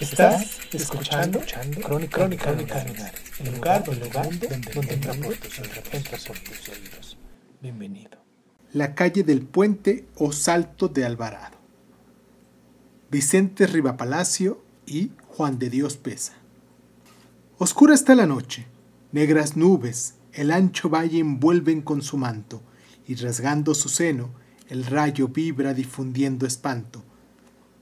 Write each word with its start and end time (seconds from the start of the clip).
Estás 0.00 0.58
escuchando, 0.72 1.40
Crónica, 1.82 2.18
Crónica, 2.18 2.52
Lunares, 2.52 3.20
el 3.40 3.54
lugar, 3.54 3.84
el 3.88 4.00
lugar 4.00 4.28
donde, 4.28 4.48
donde 4.74 4.94
entra 4.94 5.14
por 5.14 6.38
tus 6.38 6.68
oídos. 6.68 7.18
Bienvenido. 7.60 8.18
La 8.72 8.94
calle 8.94 9.22
del 9.22 9.42
Puente 9.42 10.06
o 10.16 10.32
Salto 10.32 10.88
de 10.88 11.04
Alvarado. 11.04 11.56
Vicente 13.10 13.66
Rivapalacio 13.66 14.64
y 14.86 15.12
Juan 15.28 15.58
de 15.58 15.70
Dios 15.70 15.96
Pesa. 15.96 16.34
Oscura 17.58 17.94
está 17.94 18.14
la 18.14 18.26
noche, 18.26 18.66
negras 19.12 19.56
nubes 19.56 20.14
el 20.34 20.50
ancho 20.50 20.88
valle 20.88 21.20
envuelven 21.20 21.80
con 21.80 22.02
su 22.02 22.16
manto, 22.16 22.60
y 23.06 23.14
rasgando 23.14 23.74
su 23.74 23.88
seno, 23.88 24.30
el 24.68 24.84
rayo 24.84 25.28
vibra 25.28 25.74
difundiendo 25.74 26.46
espanto. 26.46 27.04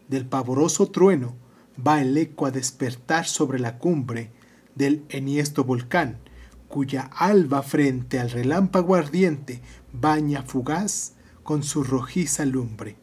Del 0.08 0.26
pavoroso 0.26 0.90
trueno 0.90 1.34
va 1.76 2.00
el 2.00 2.16
eco 2.16 2.46
a 2.46 2.50
despertar 2.50 3.26
sobre 3.26 3.58
la 3.58 3.78
cumbre 3.78 4.30
del 4.74 5.04
enhiesto 5.08 5.64
volcán, 5.64 6.18
cuya 6.68 7.10
alba 7.14 7.62
frente 7.62 8.18
al 8.18 8.30
relámpago 8.30 8.94
ardiente 8.94 9.60
baña 9.92 10.42
fugaz 10.42 11.12
con 11.42 11.62
su 11.62 11.84
rojiza 11.84 12.46
lumbre. 12.46 12.96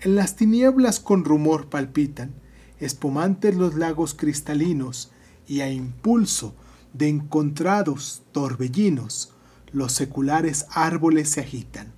En 0.00 0.16
las 0.16 0.36
tinieblas 0.36 1.00
con 1.00 1.24
rumor 1.24 1.68
palpitan, 1.68 2.34
espumantes 2.80 3.56
los 3.56 3.74
lagos 3.74 4.14
cristalinos, 4.14 5.10
y 5.46 5.60
a 5.62 5.70
impulso 5.70 6.54
de 6.92 7.08
encontrados 7.08 8.22
torbellinos, 8.32 9.32
los 9.72 9.92
seculares 9.92 10.66
árboles 10.70 11.30
se 11.30 11.40
agitan. 11.40 11.92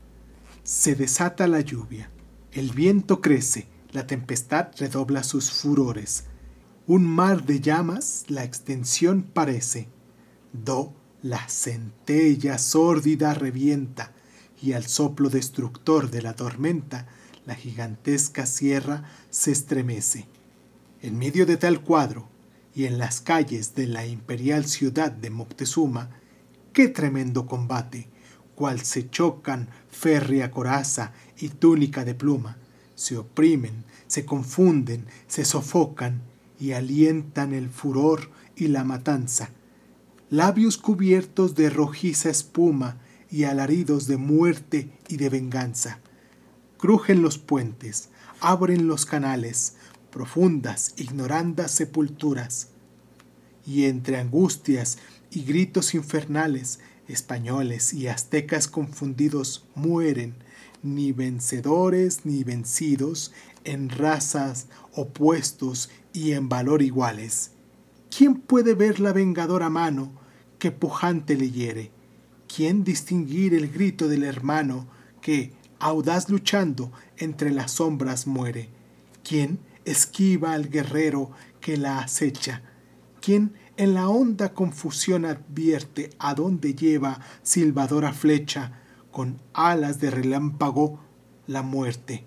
Se 0.62 0.94
desata 0.94 1.46
la 1.48 1.60
lluvia, 1.60 2.10
el 2.52 2.70
viento 2.70 3.20
crece, 3.20 3.66
la 3.92 4.06
tempestad 4.06 4.68
redobla 4.78 5.22
sus 5.22 5.50
furores. 5.50 6.24
Un 6.86 7.04
mar 7.04 7.44
de 7.44 7.60
llamas 7.60 8.24
la 8.28 8.44
extensión 8.44 9.22
parece. 9.22 9.88
Do 10.52 10.94
la 11.22 11.48
centella 11.48 12.58
sórdida 12.58 13.34
revienta, 13.34 14.12
y 14.62 14.72
al 14.72 14.86
soplo 14.86 15.30
destructor 15.30 16.10
de 16.10 16.22
la 16.22 16.34
tormenta, 16.34 17.06
la 17.46 17.54
gigantesca 17.54 18.46
sierra 18.46 19.04
se 19.30 19.52
estremece. 19.52 20.28
En 21.02 21.18
medio 21.18 21.46
de 21.46 21.56
tal 21.56 21.82
cuadro, 21.82 22.28
y 22.74 22.84
en 22.84 22.98
las 22.98 23.20
calles 23.20 23.74
de 23.74 23.86
la 23.86 24.06
imperial 24.06 24.64
ciudad 24.64 25.10
de 25.10 25.30
Moctezuma, 25.30 26.10
qué 26.72 26.88
tremendo 26.88 27.46
combate, 27.46 28.08
cual 28.54 28.80
se 28.80 29.08
chocan 29.08 29.68
férrea 29.88 30.50
coraza 30.50 31.12
y 31.38 31.48
túnica 31.48 32.04
de 32.04 32.14
pluma, 32.14 32.58
se 33.00 33.16
oprimen, 33.16 33.84
se 34.08 34.26
confunden, 34.26 35.06
se 35.26 35.46
sofocan 35.46 36.20
y 36.60 36.72
alientan 36.72 37.54
el 37.54 37.70
furor 37.70 38.30
y 38.56 38.68
la 38.68 38.84
matanza. 38.84 39.48
Labios 40.28 40.76
cubiertos 40.76 41.54
de 41.54 41.70
rojiza 41.70 42.28
espuma 42.28 42.98
y 43.30 43.44
alaridos 43.44 44.06
de 44.06 44.18
muerte 44.18 44.90
y 45.08 45.16
de 45.16 45.30
venganza. 45.30 46.00
Crujen 46.76 47.22
los 47.22 47.38
puentes, 47.38 48.10
abren 48.42 48.86
los 48.86 49.06
canales, 49.06 49.76
profundas, 50.10 50.92
ignorandas 50.98 51.70
sepulturas. 51.70 52.68
Y 53.66 53.86
entre 53.86 54.18
angustias 54.18 54.98
y 55.30 55.44
gritos 55.44 55.94
infernales, 55.94 56.80
españoles 57.08 57.94
y 57.94 58.08
aztecas 58.08 58.68
confundidos 58.68 59.64
mueren, 59.74 60.34
ni 60.82 61.12
vencedores 61.12 62.24
ni 62.24 62.44
vencidos, 62.44 63.32
en 63.64 63.90
razas 63.90 64.68
opuestos 64.94 65.90
y 66.12 66.32
en 66.32 66.48
valor 66.48 66.82
iguales. 66.82 67.52
¿Quién 68.14 68.36
puede 68.36 68.74
ver 68.74 69.00
la 69.00 69.12
vengadora 69.12 69.70
mano 69.70 70.12
que 70.58 70.72
pujante 70.72 71.36
le 71.36 71.50
hiere? 71.50 71.90
¿Quién 72.54 72.82
distinguir 72.82 73.54
el 73.54 73.70
grito 73.70 74.08
del 74.08 74.24
hermano 74.24 74.88
que, 75.20 75.52
audaz 75.78 76.28
luchando, 76.28 76.90
entre 77.18 77.50
las 77.50 77.72
sombras 77.72 78.26
muere? 78.26 78.68
¿Quién 79.22 79.60
esquiva 79.84 80.54
al 80.54 80.68
guerrero 80.68 81.30
que 81.60 81.76
la 81.76 82.00
acecha? 82.00 82.62
¿Quién 83.20 83.54
en 83.76 83.94
la 83.94 84.08
honda 84.08 84.52
confusión 84.52 85.24
advierte 85.24 86.10
a 86.18 86.34
dónde 86.34 86.74
lleva 86.74 87.20
silbadora 87.42 88.12
flecha 88.12 88.80
con 89.10 89.40
alas 89.52 90.00
de 90.00 90.10
relámpago 90.10 91.00
la 91.46 91.62
muerte? 91.62 92.24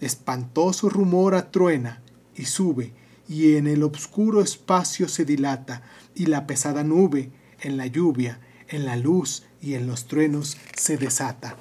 Espantoso 0.00 0.88
rumor 0.88 1.34
atruena 1.34 2.02
y 2.34 2.46
sube, 2.46 2.94
y 3.28 3.56
en 3.56 3.66
el 3.66 3.82
obscuro 3.82 4.40
espacio 4.40 5.08
se 5.08 5.24
dilata, 5.24 5.82
y 6.14 6.26
la 6.26 6.46
pesada 6.46 6.84
nube, 6.84 7.30
en 7.60 7.76
la 7.76 7.86
lluvia, 7.86 8.40
en 8.68 8.84
la 8.84 8.96
luz 8.96 9.44
y 9.60 9.74
en 9.74 9.86
los 9.86 10.06
truenos 10.06 10.56
se 10.76 10.96
desata. 10.96 11.56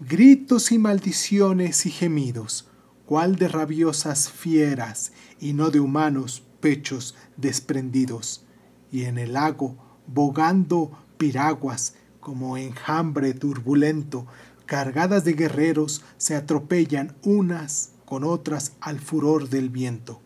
Gritos 0.00 0.72
y 0.72 0.78
maldiciones 0.78 1.86
y 1.86 1.90
gemidos, 1.90 2.68
cual 3.06 3.36
de 3.36 3.48
rabiosas 3.48 4.30
fieras 4.30 5.12
y 5.40 5.52
no 5.52 5.70
de 5.70 5.80
humanos 5.80 6.42
pechos 6.60 7.14
desprendidos, 7.36 8.44
y 8.90 9.04
en 9.04 9.18
el 9.18 9.34
lago, 9.34 9.76
bogando 10.06 10.90
piraguas, 11.18 11.94
como 12.24 12.56
enjambre 12.56 13.34
turbulento, 13.34 14.26
cargadas 14.64 15.24
de 15.24 15.34
guerreros, 15.34 16.02
se 16.16 16.34
atropellan 16.34 17.14
unas 17.22 17.90
con 18.06 18.24
otras 18.24 18.72
al 18.80 18.98
furor 18.98 19.50
del 19.50 19.68
viento. 19.68 20.22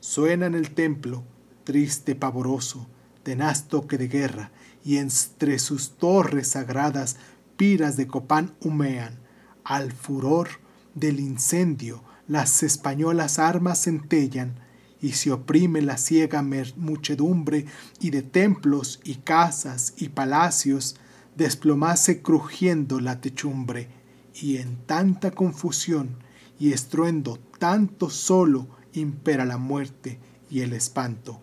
Suena 0.00 0.46
en 0.46 0.56
el 0.56 0.72
templo, 0.72 1.22
triste 1.62 2.16
pavoroso, 2.16 2.88
tenaz 3.22 3.68
toque 3.68 3.96
de 3.96 4.08
guerra, 4.08 4.50
y 4.84 4.96
entre 4.96 5.60
sus 5.60 5.92
torres 5.98 6.48
sagradas 6.48 7.16
piras 7.56 7.96
de 7.96 8.08
copán 8.08 8.56
humean. 8.60 9.20
Al 9.62 9.92
furor 9.92 10.48
del 10.96 11.20
incendio 11.20 12.02
las 12.26 12.64
españolas 12.64 13.38
armas 13.38 13.84
centellan, 13.84 14.56
y 15.00 15.12
se 15.12 15.30
oprime 15.30 15.80
la 15.80 15.96
ciega 15.96 16.42
muchedumbre, 16.74 17.66
y 18.00 18.10
de 18.10 18.22
templos 18.22 18.98
y 19.04 19.14
casas 19.14 19.94
y 19.96 20.08
palacios 20.08 20.96
desplomase 21.36 22.22
crujiendo 22.22 23.00
la 23.00 23.20
techumbre, 23.20 23.88
y 24.34 24.58
en 24.58 24.76
tanta 24.86 25.30
confusión 25.30 26.16
y 26.58 26.72
estruendo 26.72 27.38
tanto 27.58 28.10
solo 28.10 28.68
impera 28.92 29.44
la 29.44 29.58
muerte 29.58 30.18
y 30.50 30.60
el 30.60 30.72
espanto. 30.72 31.40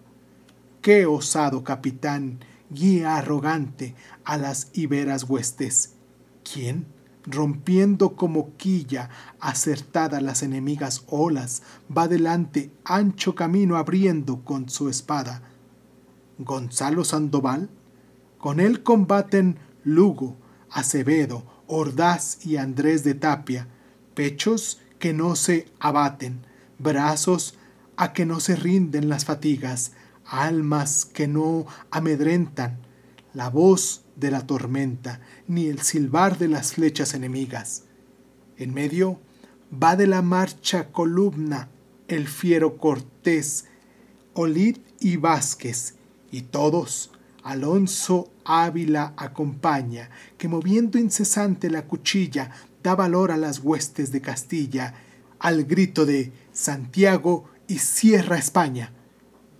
Qué 0.82 1.06
osado 1.06 1.64
capitán 1.64 2.40
guía 2.70 3.18
arrogante 3.18 3.96
a 4.24 4.38
las 4.38 4.70
iberas 4.74 5.24
huestes. 5.24 5.94
¿Quién? 6.44 6.86
rompiendo 7.28 8.16
como 8.16 8.56
quilla 8.56 9.10
acertada 9.40 10.22
las 10.22 10.44
enemigas 10.44 11.04
olas, 11.08 11.62
va 11.96 12.08
delante 12.08 12.72
ancho 12.86 13.36
camino 13.36 13.76
abriendo 13.76 14.44
con 14.46 14.70
su 14.70 14.90
espada. 14.90 15.42
Gonzalo 16.40 17.04
Sandoval, 17.04 17.70
con 18.38 18.60
él 18.60 18.82
combaten 18.82 19.58
Lugo, 19.88 20.36
Acevedo, 20.70 21.46
Ordaz 21.66 22.46
y 22.46 22.58
Andrés 22.58 23.06
de 23.06 23.14
Tapia, 23.14 23.68
pechos 24.16 24.82
que 25.00 25.14
no 25.14 25.38
se 25.38 25.68
abaten, 25.80 26.42
brazos 26.78 27.56
a 27.96 28.12
que 28.12 28.26
no 28.26 28.42
se 28.42 28.58
rinden 28.58 29.08
las 29.08 29.24
fatigas, 29.24 29.94
almas 30.26 31.06
que 31.06 31.30
no 31.30 31.66
amedrentan, 31.90 32.80
la 33.34 33.50
voz 33.50 34.04
de 34.18 34.30
la 34.30 34.46
tormenta, 34.46 35.22
ni 35.48 35.68
el 35.68 35.80
silbar 35.80 36.38
de 36.38 36.50
las 36.50 36.74
flechas 36.74 37.14
enemigas. 37.14 37.84
En 38.58 38.74
medio 38.74 39.22
va 39.72 39.96
de 39.96 40.08
la 40.08 40.22
marcha 40.22 40.92
columna 40.92 41.70
el 42.10 42.28
fiero 42.28 42.78
Cortés, 42.78 43.66
Olid 44.34 44.80
y 45.00 45.16
Vázquez, 45.16 45.96
y 46.30 46.42
todos, 46.42 47.12
Alonso 47.48 48.30
Ávila 48.44 49.14
acompaña, 49.16 50.10
que 50.38 50.50
moviendo 50.50 51.00
incesante 51.00 51.70
la 51.70 51.86
cuchilla, 51.86 52.52
da 52.84 52.94
valor 52.94 53.32
a 53.32 53.38
las 53.38 53.60
huestes 53.60 54.12
de 54.12 54.20
Castilla, 54.20 54.96
al 55.40 55.64
grito 55.64 56.06
de 56.06 56.34
Santiago 56.52 57.46
y 57.70 57.78
cierra 57.78 58.38
España. 58.38 58.92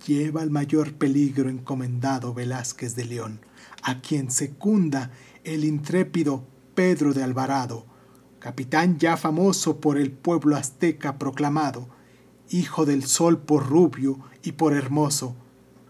Lleva 0.06 0.42
el 0.42 0.50
mayor 0.50 0.96
peligro 0.96 1.48
encomendado 1.48 2.34
Velázquez 2.34 2.94
de 2.94 3.06
León, 3.06 3.40
a 3.82 4.02
quien 4.02 4.30
secunda 4.30 5.10
el 5.42 5.64
intrépido 5.64 6.44
Pedro 6.74 7.14
de 7.14 7.22
Alvarado, 7.22 7.86
capitán 8.38 8.98
ya 8.98 9.16
famoso 9.16 9.80
por 9.80 9.96
el 9.96 10.10
pueblo 10.10 10.56
azteca 10.56 11.18
proclamado, 11.18 11.88
hijo 12.50 12.84
del 12.84 13.04
sol 13.04 13.38
por 13.38 13.66
rubio 13.66 14.18
y 14.42 14.52
por 14.52 14.74
hermoso. 14.74 15.34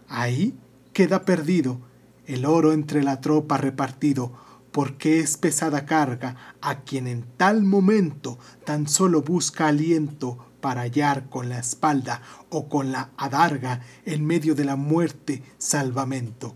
Ahí 0.07 0.57
queda 0.93 1.25
perdido 1.25 1.88
el 2.29 2.45
oro 2.45 2.73
entre 2.73 3.01
la 3.01 3.21
tropa 3.21 3.57
repartido, 3.57 4.31
porque 4.71 5.19
es 5.19 5.35
pesada 5.35 5.87
carga 5.87 6.55
a 6.61 6.81
quien 6.81 7.07
en 7.07 7.23
tal 7.37 7.63
momento 7.63 8.37
tan 8.65 8.87
solo 8.87 9.23
busca 9.23 9.67
aliento 9.67 10.37
para 10.61 10.81
hallar 10.81 11.27
con 11.27 11.49
la 11.49 11.57
espalda 11.57 12.21
o 12.49 12.69
con 12.69 12.91
la 12.91 13.09
adarga 13.17 13.81
en 14.05 14.27
medio 14.27 14.53
de 14.53 14.63
la 14.63 14.75
muerte 14.75 15.41
salvamento. 15.57 16.55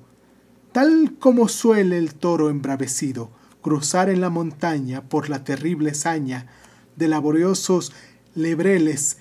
Tal 0.72 1.16
como 1.20 1.48
suele 1.48 1.98
el 1.98 2.14
toro 2.14 2.52
embravecido 2.52 3.32
cruzar 3.64 4.10
en 4.10 4.22
la 4.22 4.30
montaña 4.30 5.02
por 5.02 5.28
la 5.28 5.44
terrible 5.44 5.96
saña 5.96 6.46
de 6.96 7.08
laboriosos 7.08 7.94
lebreles 8.36 9.18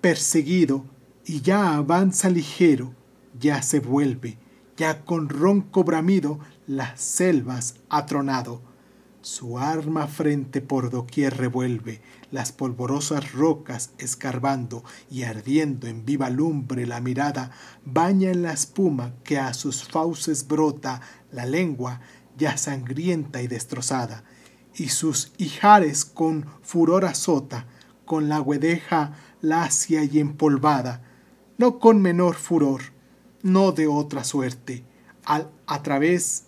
perseguido 0.00 0.86
y 1.26 1.42
ya 1.42 1.74
avanza 1.74 2.30
ligero, 2.30 2.94
ya 3.38 3.60
se 3.60 3.80
vuelve, 3.80 4.38
ya 4.80 5.04
con 5.04 5.28
ronco 5.28 5.84
bramido 5.84 6.38
las 6.66 7.02
selvas 7.02 7.74
ha 7.90 8.06
tronado. 8.06 8.62
Su 9.20 9.58
arma 9.58 10.06
frente 10.06 10.62
por 10.62 10.88
doquier 10.88 11.36
revuelve, 11.36 12.00
las 12.30 12.50
polvorosas 12.52 13.32
rocas 13.32 13.90
escarbando 13.98 14.82
y 15.10 15.24
ardiendo 15.24 15.86
en 15.86 16.06
viva 16.06 16.30
lumbre 16.30 16.86
la 16.86 17.02
mirada, 17.02 17.50
baña 17.84 18.30
en 18.30 18.40
la 18.40 18.54
espuma 18.54 19.12
que 19.22 19.38
a 19.38 19.52
sus 19.52 19.84
fauces 19.84 20.48
brota 20.48 21.02
la 21.30 21.44
lengua 21.44 22.00
ya 22.38 22.56
sangrienta 22.56 23.42
y 23.42 23.48
destrozada, 23.48 24.24
y 24.74 24.88
sus 24.88 25.34
hijares 25.36 26.06
con 26.06 26.46
furor 26.62 27.04
azota, 27.04 27.66
con 28.06 28.30
la 28.30 28.40
guedeja 28.40 29.12
lacia 29.42 30.04
y 30.04 30.20
empolvada, 30.20 31.02
no 31.58 31.78
con 31.78 32.00
menor 32.00 32.36
furor, 32.36 32.80
no 33.42 33.72
de 33.72 33.86
otra 33.86 34.24
suerte, 34.24 34.84
al 35.24 35.50
a 35.66 35.82
través 35.82 36.44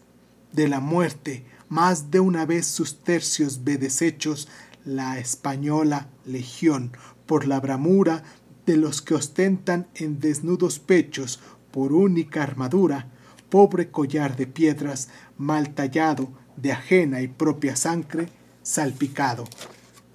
de 0.53 0.69
la 0.69 0.81
muerte, 0.81 1.45
más 1.69 2.11
de 2.11 2.21
una 2.21 2.45
vez 2.45 2.67
sus 2.67 2.99
tercios 2.99 3.65
ve 3.65 3.79
deshechos 3.79 4.49
la 4.85 5.19
española 5.19 6.09
legión, 6.27 6.93
por 7.27 7.47
la 7.47 7.61
bramura 7.61 8.25
de 8.67 8.77
los 8.77 9.01
que 9.01 9.15
ostentan 9.15 9.87
en 9.95 10.21
desnudos 10.21 10.79
pechos, 10.79 11.41
por 11.71 11.93
única 11.93 12.43
armadura, 12.43 13.09
pobre 13.49 13.91
collar 13.91 14.37
de 14.37 14.47
piedras, 14.47 15.09
mal 15.39 15.75
tallado, 15.75 16.31
de 16.57 16.73
ajena 16.73 17.23
y 17.23 17.29
propia 17.29 17.77
sangre, 17.77 18.29
salpicado. 18.63 19.45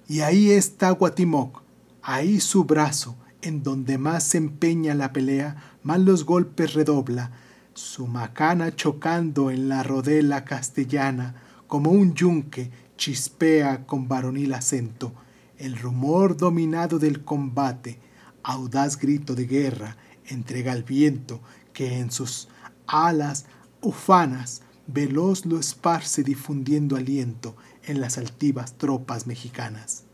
Y 0.06 0.20
ahí 0.20 0.50
está 0.50 0.90
Guatimoc, 0.90 1.62
ahí 2.02 2.40
su 2.40 2.64
brazo, 2.64 3.16
en 3.42 3.62
donde 3.62 3.98
más 3.98 4.24
se 4.24 4.38
empeña 4.38 4.94
la 4.94 5.12
pelea, 5.12 5.56
más 5.82 6.00
los 6.00 6.24
golpes 6.24 6.74
redobla, 6.74 7.30
su 7.74 8.06
macana 8.06 8.74
chocando 8.74 9.50
en 9.50 9.68
la 9.68 9.82
rodela 9.82 10.44
castellana, 10.44 11.34
como 11.66 11.90
un 11.90 12.14
yunque 12.14 12.70
chispea 12.96 13.86
con 13.86 14.08
varonil 14.08 14.54
acento, 14.54 15.12
el 15.58 15.78
rumor 15.78 16.36
dominado 16.36 16.98
del 16.98 17.24
combate, 17.24 17.98
audaz 18.42 18.98
grito 18.98 19.34
de 19.34 19.46
guerra, 19.46 19.96
entrega 20.26 20.72
al 20.72 20.82
viento 20.82 21.40
que 21.72 21.98
en 21.98 22.10
sus 22.10 22.48
alas 22.86 23.46
ufanas 23.80 24.62
veloz 24.86 25.46
lo 25.46 25.58
esparce 25.60 26.22
difundiendo 26.22 26.96
aliento 26.96 27.56
en 27.84 28.00
las 28.00 28.18
altivas 28.18 28.78
tropas 28.78 29.26
mexicanas. 29.26 30.04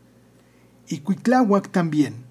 Y 0.87 0.99
Cuitláhuac 0.99 1.71
también, 1.71 2.25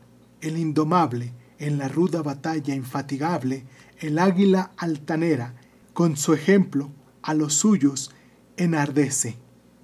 el 0.45 0.59
indomable, 0.59 1.33
en 1.59 1.79
la 1.79 1.89
ruda 1.89 2.23
batalla 2.23 2.75
infatigable, 2.75 3.65
el 3.99 4.19
águila 4.19 4.73
altanera, 4.77 5.55
con 5.93 6.17
su 6.17 6.35
ejemplo 6.35 6.91
a 7.23 7.33
los 7.33 7.55
suyos 7.55 8.11
enardece, 8.57 9.37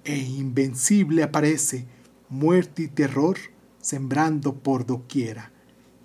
e 0.03 0.17
invencible 0.17 1.23
aparece, 1.23 1.87
muerte 2.29 2.83
y 2.83 2.87
terror 2.87 3.37
sembrando 3.81 4.55
por 4.55 4.85
doquiera, 4.85 5.51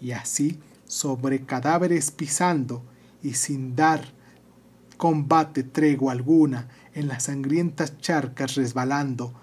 y 0.01 0.13
así 0.13 0.59
sobre 0.87 1.45
cadáveres 1.45 2.11
pisando 2.11 2.83
y 3.23 3.35
sin 3.35 3.77
dar 3.77 4.15
combate 4.97 5.63
tregua 5.63 6.13
alguna, 6.13 6.69
en 6.95 7.09
las 7.09 7.25
sangrientas 7.25 7.99
charcas 7.99 8.55
resbalando, 8.55 9.35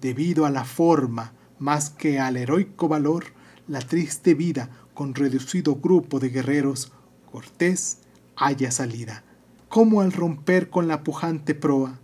debido 0.00 0.46
a 0.46 0.50
la 0.50 0.64
forma 0.64 1.34
más 1.58 1.90
que 1.90 2.18
al 2.18 2.38
heroico 2.38 2.88
valor, 2.88 3.26
la 3.72 3.80
triste 3.80 4.34
vida 4.34 4.68
con 4.92 5.14
reducido 5.14 5.76
grupo 5.76 6.20
de 6.20 6.28
guerreros, 6.28 6.92
Cortés 7.30 8.00
haya 8.36 8.70
salida. 8.70 9.24
Como 9.70 10.02
al 10.02 10.12
romper 10.12 10.68
con 10.68 10.88
la 10.88 11.02
pujante 11.02 11.54
proa, 11.54 11.98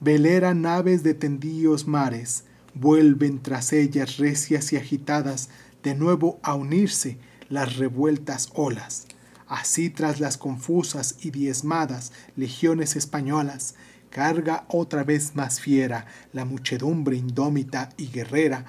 velera 0.00 0.54
naves 0.54 1.02
de 1.02 1.14
tendíos 1.14 1.88
mares, 1.88 2.44
vuelven 2.72 3.42
tras 3.42 3.72
ellas 3.72 4.18
recias 4.18 4.72
y 4.72 4.76
agitadas 4.76 5.50
de 5.82 5.96
nuevo 5.96 6.38
a 6.44 6.54
unirse 6.54 7.18
las 7.48 7.78
revueltas 7.78 8.50
olas 8.54 9.08
Así 9.48 9.90
tras 9.90 10.20
las 10.20 10.38
confusas 10.38 11.16
y 11.20 11.32
diezmadas 11.32 12.12
legiones 12.36 12.94
españolas, 12.94 13.74
carga 14.10 14.66
otra 14.68 15.02
vez 15.02 15.34
más 15.34 15.60
fiera 15.60 16.06
la 16.32 16.44
muchedumbre 16.44 17.16
indómita 17.16 17.88
y 17.96 18.06
guerrera, 18.06 18.66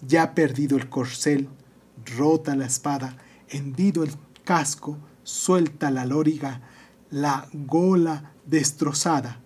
ya 0.00 0.34
perdido 0.34 0.76
el 0.76 0.88
corcel, 0.88 1.48
rota 2.16 2.54
la 2.54 2.66
espada, 2.66 3.16
hendido 3.48 4.02
el 4.02 4.10
casco, 4.44 4.98
suelta 5.22 5.90
la 5.90 6.06
lóriga, 6.06 6.62
la 7.10 7.48
gola 7.52 8.32
destrozada, 8.44 9.40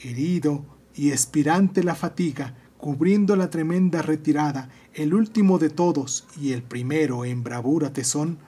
herido 0.00 0.64
y 0.94 1.10
expirante 1.10 1.82
la 1.82 1.94
fatiga, 1.94 2.54
cubriendo 2.78 3.36
la 3.36 3.50
tremenda 3.50 4.02
retirada, 4.02 4.70
el 4.94 5.14
último 5.14 5.58
de 5.58 5.70
todos 5.70 6.26
y 6.40 6.52
el 6.52 6.62
primero 6.62 7.24
en 7.24 7.42
bravura 7.42 7.92
tesón, 7.92 8.38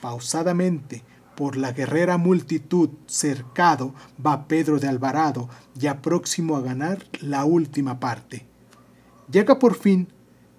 pausadamente, 0.00 1.02
por 1.34 1.56
la 1.56 1.72
guerrera 1.72 2.16
multitud 2.16 2.90
cercado 3.06 3.94
va 4.24 4.46
Pedro 4.46 4.78
de 4.78 4.88
Alvarado, 4.88 5.48
ya 5.74 6.00
próximo 6.00 6.56
a 6.56 6.60
ganar 6.60 7.04
la 7.20 7.44
última 7.44 7.98
parte. 8.00 8.46
Llega 9.30 9.58
por 9.58 9.74
fin, 9.74 10.08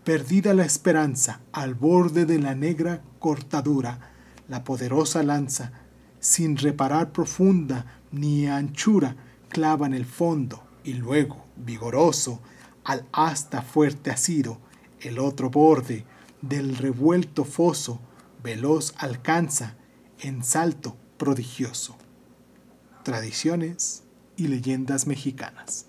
perdida 0.06 0.54
la 0.54 0.66
esperanza, 0.66 1.42
al 1.52 1.74
borde 1.74 2.26
de 2.26 2.38
la 2.38 2.54
negra 2.54 3.02
cortadura, 3.18 4.12
la 4.48 4.64
poderosa 4.64 5.24
lanza, 5.24 5.72
sin 6.20 6.58
reparar 6.58 7.12
profunda 7.12 8.00
ni 8.12 8.48
anchura, 8.48 9.16
clava 9.50 9.88
en 9.88 9.96
el 9.96 10.06
fondo 10.06 10.64
y 10.84 10.94
luego, 10.94 11.44
vigoroso, 11.56 12.40
al 12.84 13.08
asta 13.12 13.64
fuerte 13.64 14.12
asido, 14.12 14.60
el 15.02 15.18
otro 15.18 15.50
borde 15.50 16.06
del 16.42 16.78
revuelto 16.78 17.44
foso, 17.44 18.00
veloz 18.44 18.94
alcanza, 18.98 19.76
en 20.20 20.44
salto 20.44 20.96
prodigioso. 21.18 21.96
Tradiciones 23.04 24.04
y 24.38 24.50
leyendas 24.50 25.08
mexicanas. 25.08 25.88